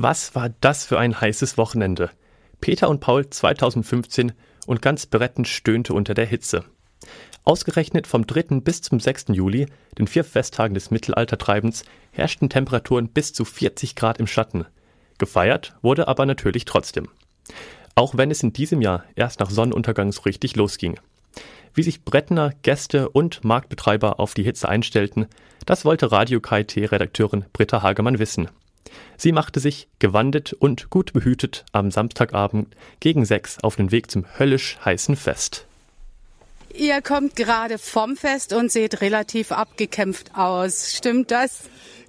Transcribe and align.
Was 0.00 0.36
war 0.36 0.50
das 0.60 0.86
für 0.86 0.96
ein 0.96 1.20
heißes 1.20 1.58
Wochenende? 1.58 2.10
Peter 2.60 2.88
und 2.88 3.00
Paul 3.00 3.28
2015 3.28 4.32
und 4.68 4.80
ganz 4.80 5.06
Bretten 5.06 5.44
stöhnte 5.44 5.92
unter 5.92 6.14
der 6.14 6.24
Hitze. 6.24 6.64
Ausgerechnet 7.42 8.06
vom 8.06 8.24
3. 8.24 8.60
bis 8.60 8.80
zum 8.80 9.00
6. 9.00 9.26
Juli, 9.30 9.66
den 9.98 10.06
vier 10.06 10.22
Festtagen 10.22 10.74
des 10.74 10.92
Mittelaltertreibens, 10.92 11.82
herrschten 12.12 12.48
Temperaturen 12.48 13.08
bis 13.08 13.32
zu 13.32 13.44
40 13.44 13.96
Grad 13.96 14.20
im 14.20 14.28
Schatten. 14.28 14.66
Gefeiert 15.18 15.74
wurde 15.82 16.06
aber 16.06 16.26
natürlich 16.26 16.64
trotzdem. 16.64 17.08
Auch 17.96 18.16
wenn 18.16 18.30
es 18.30 18.44
in 18.44 18.52
diesem 18.52 18.80
Jahr 18.80 19.02
erst 19.16 19.40
nach 19.40 19.50
Sonnenuntergang 19.50 20.12
so 20.12 20.22
richtig 20.22 20.54
losging. 20.54 21.00
Wie 21.74 21.82
sich 21.82 22.04
Brettner, 22.04 22.52
Gäste 22.62 23.08
und 23.08 23.42
Marktbetreiber 23.42 24.20
auf 24.20 24.34
die 24.34 24.44
Hitze 24.44 24.68
einstellten, 24.68 25.26
das 25.66 25.84
wollte 25.84 26.12
Radio 26.12 26.38
KIT-Redakteurin 26.38 27.46
Britta 27.52 27.82
Hagemann 27.82 28.20
wissen. 28.20 28.48
Sie 29.16 29.32
machte 29.32 29.60
sich, 29.60 29.88
gewandet 29.98 30.52
und 30.52 30.90
gut 30.90 31.12
behütet, 31.12 31.64
am 31.72 31.90
Samstagabend 31.90 32.74
gegen 33.00 33.24
sechs 33.24 33.58
auf 33.62 33.76
den 33.76 33.90
Weg 33.90 34.10
zum 34.10 34.24
höllisch 34.38 34.78
heißen 34.84 35.16
Fest. 35.16 35.66
Ihr 36.74 37.00
kommt 37.02 37.34
gerade 37.34 37.78
vom 37.78 38.16
Fest 38.16 38.52
und 38.52 38.70
seht 38.70 39.00
relativ 39.00 39.52
abgekämpft 39.52 40.36
aus. 40.36 40.94
Stimmt 40.94 41.30
das? 41.30 41.62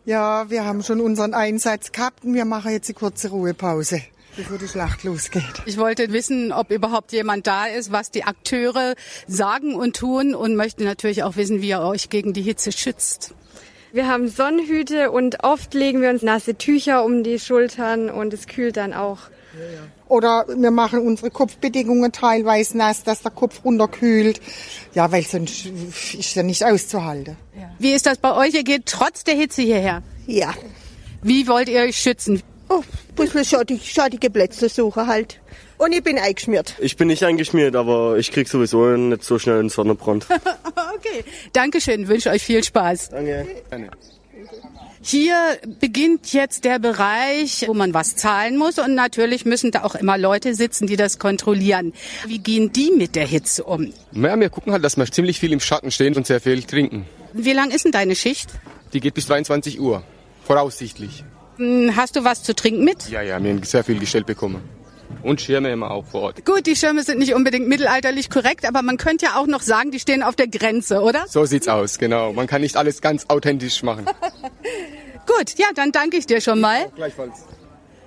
Ja, 0.05 0.49
wir 0.49 0.65
haben 0.65 0.83
schon 0.83 1.01
unseren 1.01 1.33
Einsatz 1.33 1.91
gehabt 1.91 2.23
und 2.23 2.33
wir 2.33 2.45
machen 2.45 2.71
jetzt 2.71 2.89
eine 2.89 2.95
kurze 2.95 3.29
Ruhepause 3.29 4.01
bevor 4.39 4.57
die 4.57 4.67
Schlacht 4.67 5.03
losgeht. 5.03 5.43
Ich 5.65 5.77
wollte 5.77 6.13
wissen, 6.13 6.53
ob 6.53 6.71
überhaupt 6.71 7.11
jemand 7.11 7.45
da 7.45 7.65
ist, 7.65 7.91
was 7.91 8.09
die 8.09 8.23
Akteure 8.23 8.95
sagen 9.27 9.75
und 9.75 9.97
tun 9.97 10.33
und 10.33 10.55
möchte 10.55 10.83
natürlich 10.85 11.23
auch 11.23 11.35
wissen, 11.35 11.61
wie 11.61 11.69
ihr 11.69 11.81
euch 11.81 12.09
gegen 12.09 12.31
die 12.31 12.41
Hitze 12.41 12.71
schützt. 12.71 13.33
Wir 13.91 14.07
haben 14.07 14.27
Sonnenhüte 14.27 15.11
und 15.11 15.43
oft 15.43 15.73
legen 15.73 16.01
wir 16.01 16.09
uns 16.09 16.21
nasse 16.21 16.55
Tücher 16.55 17.03
um 17.03 17.23
die 17.23 17.39
Schultern 17.39 18.09
und 18.09 18.33
es 18.33 18.47
kühlt 18.47 18.77
dann 18.77 18.93
auch. 18.93 19.19
Oder 20.07 20.45
wir 20.47 20.71
machen 20.71 20.99
unsere 20.99 21.31
Kopfbedingungen 21.31 22.11
teilweise 22.11 22.77
nass, 22.77 23.03
dass 23.03 23.21
der 23.21 23.31
Kopf 23.31 23.63
runterkühlt. 23.65 24.41
Ja, 24.93 25.11
weil 25.11 25.23
sonst 25.23 25.65
ist 26.17 26.35
ja 26.35 26.43
nicht 26.43 26.63
auszuhalten. 26.63 27.35
Wie 27.79 27.91
ist 27.91 28.05
das 28.05 28.17
bei 28.17 28.35
euch? 28.35 28.53
Ihr 28.53 28.63
geht 28.63 28.85
trotz 28.85 29.23
der 29.23 29.35
Hitze 29.35 29.61
hierher? 29.63 30.03
Ja. 30.27 30.53
Wie 31.21 31.47
wollt 31.47 31.67
ihr 31.67 31.81
euch 31.81 31.97
schützen? 31.97 32.41
Oh, 32.69 32.83
ein 32.83 33.15
bisschen 33.15 33.43
schattig, 33.43 33.91
schattige 33.91 34.29
Plätze 34.29 34.69
suchen 34.69 35.07
halt. 35.07 35.39
Und 35.79 35.93
ich 35.93 36.03
bin 36.03 36.19
eingeschmiert. 36.19 36.75
Ich 36.79 36.97
bin 36.97 37.07
nicht 37.07 37.23
eingeschmiert, 37.23 37.75
aber 37.75 38.17
ich 38.17 38.31
krieg 38.31 38.47
sowieso 38.47 38.85
nicht 38.85 39.23
so 39.23 39.39
schnell 39.39 39.59
einen 39.59 39.69
Sonnenbrand. 39.69 40.27
okay, 40.99 41.23
Dankeschön, 41.53 42.07
wünsche 42.07 42.29
euch 42.29 42.43
viel 42.43 42.63
Spaß. 42.63 43.09
Danke. 43.09 43.47
Danke. 43.69 43.89
Hier 45.01 45.57
beginnt 45.79 46.33
jetzt 46.33 46.65
der 46.65 46.77
Bereich, 46.77 47.63
wo 47.67 47.73
man 47.73 47.93
was 47.93 48.17
zahlen 48.17 48.57
muss 48.57 48.79
und 48.79 48.95
natürlich 48.95 49.45
müssen 49.45 49.71
da 49.71 49.83
auch 49.83 49.95
immer 49.95 50.17
Leute 50.17 50.53
sitzen, 50.55 50.87
die 50.87 50.97
das 50.97 51.19
kontrollieren. 51.19 51.93
Wie 52.27 52.39
gehen 52.39 52.73
die 52.73 52.91
mit 52.91 53.15
der 53.15 53.25
Hitze 53.25 53.63
um? 53.63 53.93
Ja, 54.11 54.37
wir 54.37 54.49
gucken 54.49 54.73
halt, 54.73 54.83
dass 54.83 54.97
wir 54.97 55.09
ziemlich 55.09 55.39
viel 55.39 55.53
im 55.53 55.61
Schatten 55.61 55.91
stehen 55.91 56.15
und 56.15 56.27
sehr 56.27 56.41
viel 56.41 56.63
trinken. 56.63 57.05
Wie 57.31 57.53
lang 57.53 57.71
ist 57.71 57.85
denn 57.85 57.93
deine 57.93 58.15
Schicht? 58.15 58.49
Die 58.91 58.99
geht 58.99 59.13
bis 59.13 59.27
22 59.27 59.79
Uhr, 59.79 60.03
voraussichtlich. 60.43 61.23
Hm, 61.55 61.95
hast 61.95 62.17
du 62.17 62.25
was 62.25 62.43
zu 62.43 62.53
trinken 62.53 62.83
mit? 62.83 63.09
Ja, 63.09 63.21
ja, 63.21 63.41
wir 63.41 63.51
haben 63.51 63.63
sehr 63.63 63.85
viel 63.85 63.99
gestellt 63.99 64.25
bekommen. 64.25 64.61
Und 65.23 65.41
Schirme 65.41 65.71
immer 65.71 65.91
auch 65.91 66.05
vor 66.05 66.21
Ort. 66.21 66.45
Gut, 66.45 66.65
die 66.65 66.75
Schirme 66.75 67.03
sind 67.03 67.19
nicht 67.19 67.33
unbedingt 67.33 67.67
mittelalterlich 67.67 68.29
korrekt, 68.29 68.65
aber 68.65 68.81
man 68.81 68.97
könnte 68.97 69.25
ja 69.25 69.35
auch 69.35 69.47
noch 69.47 69.61
sagen, 69.61 69.91
die 69.91 69.99
stehen 69.99 70.23
auf 70.23 70.35
der 70.35 70.47
Grenze, 70.47 71.01
oder? 71.01 71.25
So 71.27 71.45
sieht's 71.45 71.67
aus, 71.67 71.97
genau. 71.97 72.33
Man 72.33 72.47
kann 72.47 72.61
nicht 72.61 72.77
alles 72.77 73.01
ganz 73.01 73.25
authentisch 73.27 73.83
machen. 73.83 74.05
Gut, 75.25 75.57
ja, 75.57 75.67
dann 75.75 75.91
danke 75.91 76.17
ich 76.17 76.25
dir 76.25 76.41
schon 76.41 76.59
mal. 76.59 76.81
Ja, 76.81 76.87
gleichfalls. 76.95 77.45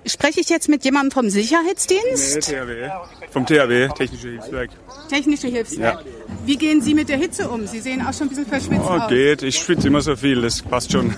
Spreche 0.05 0.41
ich 0.41 0.49
jetzt 0.49 0.67
mit 0.67 0.83
jemandem 0.83 1.11
vom 1.11 1.29
Sicherheitsdienst? 1.29 2.35
Nee, 2.35 2.41
THW. 2.41 2.89
Vom 3.31 3.45
THW, 3.45 3.87
Technische 3.95 4.29
Hilfswerk. 4.29 4.69
Technische 5.09 5.47
Hilfswerk. 5.47 5.99
Ja. 5.99 6.11
Wie 6.45 6.57
gehen 6.57 6.81
Sie 6.81 6.93
mit 6.93 7.07
der 7.07 7.17
Hitze 7.17 7.49
um? 7.49 7.67
Sie 7.67 7.79
sehen 7.79 8.01
auch 8.01 8.13
schon 8.13 8.27
ein 8.27 8.29
bisschen 8.29 8.45
verschwitzt 8.45 8.83
oh, 8.85 8.93
aus. 8.93 9.09
geht. 9.09 9.43
Ich 9.43 9.55
schwitze 9.55 9.87
immer 9.87 10.01
so 10.01 10.15
viel, 10.17 10.41
das 10.41 10.61
passt 10.61 10.91
schon. 10.91 11.15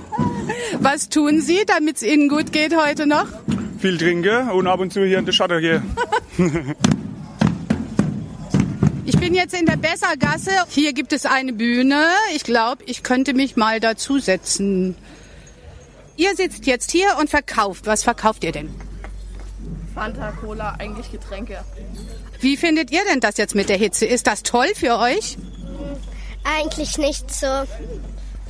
Was 0.80 1.10
tun 1.10 1.42
Sie, 1.42 1.60
damit 1.66 1.96
es 1.96 2.02
Ihnen 2.02 2.30
gut 2.30 2.52
geht 2.52 2.74
heute 2.74 3.06
noch? 3.06 3.26
Viel 3.78 3.96
trinken 3.96 4.50
und 4.50 4.66
ab 4.66 4.80
und 4.80 4.92
zu 4.92 5.04
hier 5.04 5.18
in 5.18 5.24
der 5.24 5.32
Schatten 5.32 5.60
gehen. 5.60 5.82
Ich 9.04 9.16
bin 9.18 9.34
jetzt 9.34 9.54
in 9.54 9.66
der 9.66 9.76
Bessergasse. 9.76 10.50
Hier 10.68 10.92
gibt 10.92 11.12
es 11.12 11.24
eine 11.24 11.52
Bühne. 11.52 12.06
Ich 12.34 12.44
glaube, 12.44 12.82
ich 12.86 13.02
könnte 13.02 13.34
mich 13.34 13.56
mal 13.56 13.80
dazusetzen. 13.80 14.96
Ihr 16.16 16.34
sitzt 16.36 16.66
jetzt 16.66 16.90
hier 16.90 17.16
und 17.18 17.30
verkauft. 17.30 17.86
Was 17.86 18.02
verkauft 18.02 18.44
ihr 18.44 18.52
denn? 18.52 18.68
Fanta, 19.94 20.32
Cola, 20.32 20.74
eigentlich 20.78 21.10
Getränke. 21.10 21.64
Wie 22.40 22.56
findet 22.56 22.90
ihr 22.90 23.00
denn 23.10 23.20
das 23.20 23.36
jetzt 23.36 23.54
mit 23.54 23.68
der 23.68 23.76
Hitze? 23.76 24.04
Ist 24.06 24.26
das 24.26 24.42
toll 24.42 24.68
für 24.74 24.98
euch? 24.98 25.38
Eigentlich 26.44 26.98
nicht 26.98 27.32
so. 27.32 27.46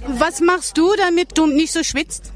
Was 0.06 0.40
machst 0.40 0.76
du, 0.78 0.94
damit 0.96 1.36
du 1.36 1.46
nicht 1.46 1.72
so 1.72 1.82
schwitzt? 1.82 2.32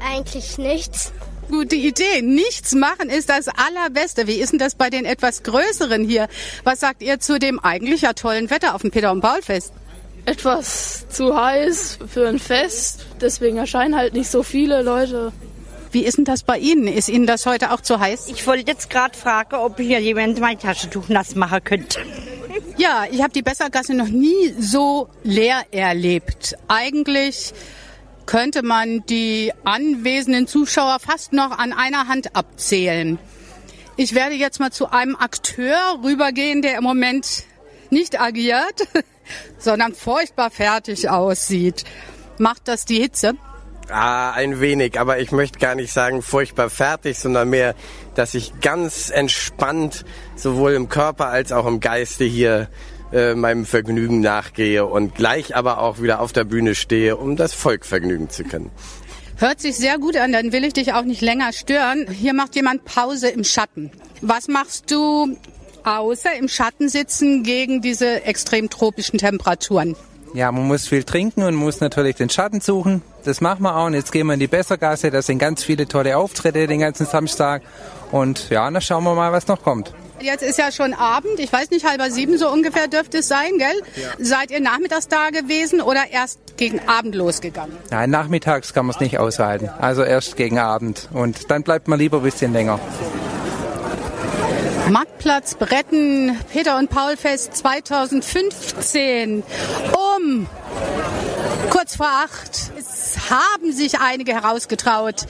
Eigentlich 0.00 0.58
nichts. 0.58 1.12
Gute 1.50 1.76
Idee. 1.76 2.20
Nichts 2.22 2.74
machen 2.74 3.08
ist 3.08 3.30
das 3.30 3.48
Allerbeste. 3.48 4.26
Wie 4.26 4.34
ist 4.34 4.52
denn 4.52 4.58
das 4.58 4.74
bei 4.74 4.90
den 4.90 5.04
etwas 5.04 5.42
Größeren 5.42 6.04
hier? 6.04 6.28
Was 6.64 6.80
sagt 6.80 7.02
ihr 7.02 7.20
zu 7.20 7.38
dem 7.38 7.58
eigentlich 7.58 8.02
ja 8.02 8.12
tollen 8.12 8.50
Wetter 8.50 8.74
auf 8.74 8.82
dem 8.82 8.90
Peter- 8.90 9.12
und 9.12 9.20
Paul-Fest? 9.22 9.72
Etwas 10.26 11.06
zu 11.08 11.34
heiß 11.34 12.00
für 12.06 12.28
ein 12.28 12.38
Fest. 12.38 13.06
Deswegen 13.20 13.56
erscheinen 13.56 13.96
halt 13.96 14.12
nicht 14.12 14.30
so 14.30 14.42
viele 14.42 14.82
Leute. 14.82 15.32
Wie 15.90 16.04
ist 16.04 16.18
denn 16.18 16.26
das 16.26 16.42
bei 16.42 16.58
Ihnen? 16.58 16.86
Ist 16.86 17.08
Ihnen 17.08 17.26
das 17.26 17.46
heute 17.46 17.72
auch 17.72 17.80
zu 17.80 17.98
heiß? 17.98 18.28
Ich 18.28 18.46
wollte 18.46 18.70
jetzt 18.70 18.90
gerade 18.90 19.16
fragen, 19.16 19.56
ob 19.56 19.78
hier 19.78 20.00
jemand 20.00 20.38
mein 20.38 20.58
Taschentuch 20.58 21.08
nass 21.08 21.34
machen 21.34 21.64
könnte. 21.64 22.00
Ja, 22.76 23.06
ich 23.10 23.22
habe 23.22 23.32
die 23.32 23.42
Bessergasse 23.42 23.94
noch 23.94 24.08
nie 24.08 24.54
so 24.58 25.08
leer 25.24 25.62
erlebt. 25.70 26.56
Eigentlich 26.68 27.54
könnte 28.28 28.62
man 28.62 29.06
die 29.06 29.52
anwesenden 29.64 30.46
Zuschauer 30.46 30.98
fast 31.00 31.32
noch 31.32 31.50
an 31.58 31.72
einer 31.72 32.08
Hand 32.08 32.36
abzählen. 32.36 33.18
Ich 33.96 34.14
werde 34.14 34.34
jetzt 34.34 34.60
mal 34.60 34.70
zu 34.70 34.90
einem 34.90 35.16
Akteur 35.16 35.98
rübergehen, 36.04 36.60
der 36.60 36.76
im 36.76 36.84
Moment 36.84 37.44
nicht 37.88 38.20
agiert, 38.20 38.86
sondern 39.58 39.94
furchtbar 39.94 40.50
fertig 40.50 41.08
aussieht. 41.08 41.84
Macht 42.36 42.68
das 42.68 42.84
die 42.84 43.00
Hitze? 43.00 43.32
Ah, 43.88 44.32
ein 44.32 44.60
wenig, 44.60 45.00
aber 45.00 45.18
ich 45.20 45.32
möchte 45.32 45.58
gar 45.58 45.74
nicht 45.74 45.90
sagen 45.90 46.20
furchtbar 46.20 46.68
fertig, 46.68 47.18
sondern 47.18 47.48
mehr, 47.48 47.74
dass 48.14 48.34
ich 48.34 48.60
ganz 48.60 49.08
entspannt 49.08 50.04
sowohl 50.36 50.74
im 50.74 50.90
Körper 50.90 51.28
als 51.28 51.50
auch 51.50 51.64
im 51.64 51.80
Geiste 51.80 52.24
hier 52.24 52.68
äh, 53.12 53.34
meinem 53.34 53.64
Vergnügen 53.64 54.20
nachgehe 54.20 54.84
und 54.86 55.14
gleich 55.14 55.56
aber 55.56 55.78
auch 55.80 56.00
wieder 56.00 56.20
auf 56.20 56.32
der 56.32 56.44
Bühne 56.44 56.74
stehe, 56.74 57.16
um 57.16 57.36
das 57.36 57.54
Volk 57.54 57.84
vergnügen 57.84 58.30
zu 58.30 58.44
können. 58.44 58.70
Hört 59.36 59.60
sich 59.60 59.76
sehr 59.76 59.98
gut 59.98 60.16
an, 60.16 60.32
dann 60.32 60.52
will 60.52 60.64
ich 60.64 60.72
dich 60.72 60.92
auch 60.92 61.04
nicht 61.04 61.20
länger 61.20 61.52
stören. 61.52 62.08
Hier 62.10 62.34
macht 62.34 62.56
jemand 62.56 62.84
Pause 62.84 63.28
im 63.28 63.44
Schatten. 63.44 63.90
Was 64.20 64.48
machst 64.48 64.90
du 64.90 65.36
außer 65.84 66.34
im 66.36 66.48
Schatten 66.48 66.88
sitzen 66.88 67.44
gegen 67.44 67.80
diese 67.80 68.24
extrem 68.24 68.68
tropischen 68.68 69.18
Temperaturen? 69.18 69.94
Ja, 70.34 70.52
man 70.52 70.66
muss 70.66 70.86
viel 70.86 71.04
trinken 71.04 71.42
und 71.42 71.54
muss 71.54 71.80
natürlich 71.80 72.16
den 72.16 72.28
Schatten 72.28 72.60
suchen. 72.60 73.02
Das 73.24 73.40
machen 73.40 73.62
wir 73.62 73.76
auch. 73.76 73.86
Und 73.86 73.94
jetzt 73.94 74.12
gehen 74.12 74.26
wir 74.26 74.34
in 74.34 74.40
die 74.40 74.46
Bessergasse. 74.46 75.10
Da 75.10 75.22
sind 75.22 75.38
ganz 75.38 75.62
viele 75.62 75.86
tolle 75.86 76.16
Auftritte 76.16 76.66
den 76.66 76.80
ganzen 76.80 77.06
Samstag. 77.06 77.62
Und 78.10 78.50
ja, 78.50 78.70
dann 78.70 78.82
schauen 78.82 79.04
wir 79.04 79.14
mal, 79.14 79.32
was 79.32 79.46
noch 79.46 79.62
kommt. 79.62 79.94
Jetzt 80.20 80.42
ist 80.42 80.58
ja 80.58 80.72
schon 80.72 80.94
Abend. 80.94 81.38
Ich 81.38 81.52
weiß 81.52 81.70
nicht, 81.70 81.86
halber 81.86 82.10
sieben 82.10 82.38
so 82.38 82.50
ungefähr 82.50 82.88
dürfte 82.88 83.18
es 83.18 83.28
sein, 83.28 83.58
gell? 83.58 83.80
Ja. 83.96 84.10
Seid 84.18 84.50
ihr 84.50 84.60
nachmittags 84.60 85.08
da 85.08 85.30
gewesen 85.30 85.80
oder 85.80 86.10
erst 86.10 86.56
gegen 86.56 86.80
Abend 86.88 87.14
losgegangen? 87.14 87.76
Nein, 87.90 88.10
nachmittags 88.10 88.74
kann 88.74 88.86
man 88.86 88.94
es 88.94 89.00
nicht 89.00 89.18
aushalten. 89.18 89.68
Also 89.78 90.02
erst 90.02 90.36
gegen 90.36 90.58
Abend. 90.58 91.08
Und 91.12 91.50
dann 91.50 91.62
bleibt 91.62 91.88
man 91.88 91.98
lieber 91.98 92.18
ein 92.18 92.22
bisschen 92.24 92.52
länger. 92.52 92.80
Marktplatz 94.90 95.54
Bretten, 95.54 96.38
Peter 96.50 96.78
und 96.78 96.88
Paul 96.88 97.16
Fest 97.16 97.54
2015 97.56 99.42
um 99.92 100.46
kurz 101.70 101.96
vor 101.96 102.06
acht. 102.06 102.72
Haben 103.30 103.72
sich 103.72 103.98
einige 103.98 104.32
herausgetraut, 104.34 105.26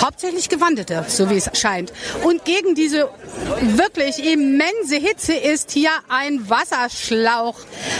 hauptsächlich 0.00 0.48
Gewandete, 0.48 1.04
so 1.08 1.30
wie 1.30 1.36
es 1.36 1.50
scheint. 1.54 1.92
Und 2.24 2.44
gegen 2.44 2.74
diese 2.74 3.08
wirklich 3.60 4.24
immense 4.24 4.96
Hitze 4.96 5.34
ist 5.34 5.70
hier 5.70 5.90
ein 6.08 6.48
Wasserschlauch 6.48 7.56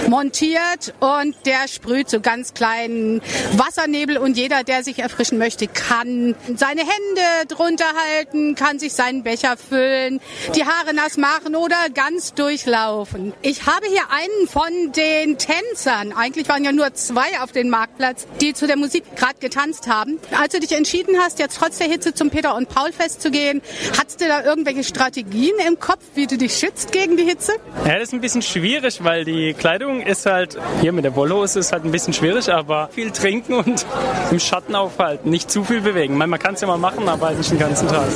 montiert 0.08 0.94
und 1.00 1.36
der 1.46 1.68
sprüht 1.68 2.10
so 2.10 2.20
ganz 2.20 2.54
kleinen 2.54 3.20
Wassernebel 3.56 4.18
und 4.18 4.36
jeder, 4.36 4.64
der 4.64 4.82
sich 4.82 4.98
erfrischen 4.98 5.38
möchte, 5.38 5.66
kann 5.66 6.34
seine 6.56 6.80
Hände 6.80 7.46
drunter 7.48 7.92
halten, 8.08 8.54
kann 8.54 8.78
sich 8.78 8.92
seinen 8.92 9.22
Becher 9.22 9.56
füllen, 9.56 10.20
die 10.54 10.64
Haare 10.64 10.94
nass 10.94 11.16
machen 11.16 11.56
oder 11.56 11.76
ganz 11.94 12.34
durchlaufen. 12.34 13.32
Ich 13.42 13.66
habe 13.66 13.86
hier 13.86 14.10
einen 14.10 14.48
von 14.48 14.92
den 14.92 15.38
Tänzern, 15.38 16.12
eigentlich 16.12 16.48
waren 16.48 16.64
ja 16.64 16.72
nur 16.72 16.94
zwei 16.94 17.40
auf 17.40 17.52
dem 17.52 17.68
Marktplatz, 17.68 18.26
die 18.40 18.54
zu 18.54 18.66
der 18.66 18.76
Musik 18.76 19.04
gerade 19.20 19.38
getanzt 19.38 19.86
haben. 19.86 20.18
Als 20.36 20.54
du 20.54 20.60
dich 20.60 20.72
entschieden 20.72 21.16
hast, 21.20 21.38
jetzt 21.38 21.58
trotz 21.58 21.78
der 21.78 21.86
Hitze 21.86 22.14
zum 22.14 22.30
Peter 22.30 22.56
und 22.56 22.68
Paul 22.68 22.92
Fest 22.92 23.20
zu 23.20 23.30
gehen, 23.30 23.60
hattest 23.98 24.20
du 24.20 24.26
da 24.26 24.42
irgendwelche 24.42 24.82
Strategien 24.82 25.54
im 25.68 25.78
Kopf, 25.78 26.02
wie 26.14 26.26
du 26.26 26.38
dich 26.38 26.54
schützt 26.54 26.90
gegen 26.90 27.16
die 27.16 27.24
Hitze? 27.24 27.52
Ja, 27.86 27.94
das 27.94 28.04
ist 28.04 28.14
ein 28.14 28.20
bisschen 28.20 28.42
schwierig, 28.42 29.04
weil 29.04 29.24
die 29.24 29.54
Kleidung 29.54 30.00
ist 30.00 30.26
halt, 30.26 30.58
hier 30.80 30.92
mit 30.92 31.04
der 31.04 31.14
Wollhose 31.14 31.60
ist 31.60 31.72
halt 31.72 31.84
ein 31.84 31.92
bisschen 31.92 32.14
schwierig, 32.14 32.50
aber 32.50 32.88
viel 32.92 33.10
trinken 33.10 33.54
und 33.54 33.86
im 34.30 34.40
Schatten 34.40 34.74
aufhalten, 34.74 35.30
nicht 35.30 35.50
zu 35.50 35.64
viel 35.64 35.82
bewegen. 35.82 36.16
Man 36.16 36.38
kann 36.38 36.54
es 36.54 36.62
ja 36.62 36.66
mal 36.66 36.78
machen, 36.78 37.08
aber 37.08 37.32
nicht 37.32 37.50
den 37.50 37.58
ganzen 37.58 37.88
Tag. 37.88 38.08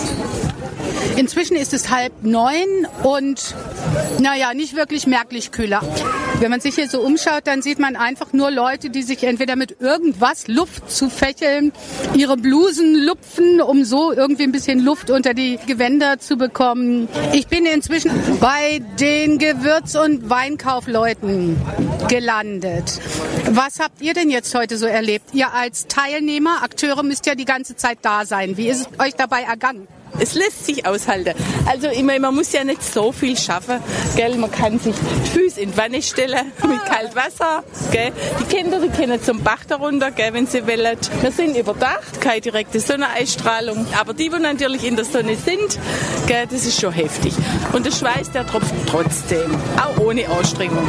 Inzwischen 1.16 1.56
ist 1.56 1.74
es 1.74 1.90
halb 1.90 2.12
neun 2.22 2.88
und 3.02 3.54
naja, 4.20 4.54
nicht 4.54 4.74
wirklich 4.74 5.06
merklich 5.06 5.52
kühler. 5.52 5.82
Wenn 6.44 6.50
man 6.50 6.60
sich 6.60 6.74
hier 6.74 6.90
so 6.90 7.00
umschaut, 7.00 7.46
dann 7.46 7.62
sieht 7.62 7.78
man 7.78 7.96
einfach 7.96 8.34
nur 8.34 8.50
Leute, 8.50 8.90
die 8.90 9.02
sich 9.02 9.24
entweder 9.24 9.56
mit 9.56 9.80
irgendwas 9.80 10.46
Luft 10.46 10.90
zu 10.90 11.08
fächeln, 11.08 11.72
ihre 12.14 12.36
Blusen 12.36 13.02
lupfen, 13.02 13.62
um 13.62 13.82
so 13.82 14.12
irgendwie 14.12 14.42
ein 14.42 14.52
bisschen 14.52 14.78
Luft 14.80 15.08
unter 15.08 15.32
die 15.32 15.58
Gewänder 15.66 16.18
zu 16.18 16.36
bekommen. 16.36 17.08
Ich 17.32 17.46
bin 17.46 17.64
inzwischen 17.64 18.10
bei 18.40 18.82
den 19.00 19.38
Gewürz- 19.38 19.96
und 19.96 20.28
Weinkaufleuten 20.28 21.56
gelandet. 22.10 23.00
Was 23.48 23.80
habt 23.80 24.02
ihr 24.02 24.12
denn 24.12 24.28
jetzt 24.28 24.54
heute 24.54 24.76
so 24.76 24.84
erlebt? 24.84 25.30
Ihr 25.32 25.54
als 25.54 25.86
Teilnehmer, 25.86 26.62
Akteure 26.62 27.02
müsst 27.04 27.24
ja 27.24 27.36
die 27.36 27.46
ganze 27.46 27.74
Zeit 27.76 28.00
da 28.02 28.26
sein. 28.26 28.58
Wie 28.58 28.68
ist 28.68 28.80
es 28.82 29.00
euch 29.00 29.14
dabei 29.14 29.44
ergangen? 29.44 29.88
Es 30.18 30.34
lässt 30.34 30.66
sich 30.66 30.86
aushalten. 30.86 31.34
Also 31.66 31.88
ich 31.88 32.02
meine, 32.02 32.20
man 32.20 32.34
muss 32.34 32.52
ja 32.52 32.64
nicht 32.64 32.82
so 32.82 33.12
viel 33.12 33.36
schaffen. 33.36 33.80
Gell? 34.16 34.36
Man 34.36 34.50
kann 34.50 34.78
sich 34.78 34.94
die 34.94 35.30
Füße 35.30 35.60
in 35.60 35.72
die 35.72 35.76
Wanne 35.76 36.02
stellen 36.02 36.52
mit 36.68 36.84
kaltem 36.84 37.16
Wasser. 37.16 37.64
Gell? 37.90 38.12
Die 38.40 38.54
Kinder 38.54 38.80
die 38.80 38.88
können 38.88 39.22
zum 39.22 39.42
Bach 39.42 39.64
darunter, 39.66 40.10
gell, 40.10 40.32
wenn 40.32 40.46
sie 40.46 40.66
wollen. 40.66 40.96
Wir 41.20 41.32
sind 41.32 41.56
überdacht, 41.56 42.20
keine 42.20 42.40
direkte 42.40 42.80
Sonneneinstrahlung. 42.80 43.86
Aber 43.98 44.14
die, 44.14 44.28
die 44.28 44.38
natürlich 44.38 44.84
in 44.84 44.96
der 44.96 45.04
Sonne 45.04 45.36
sind, 45.36 45.78
gell, 46.26 46.46
das 46.46 46.64
ist 46.64 46.80
schon 46.80 46.92
heftig. 46.92 47.34
Und 47.72 47.86
der 47.86 47.92
Schweiß, 47.92 48.30
der 48.32 48.46
tropft 48.46 48.74
trotzdem, 48.86 49.54
auch 49.76 49.98
ohne 50.00 50.28
Anstrengung. 50.28 50.88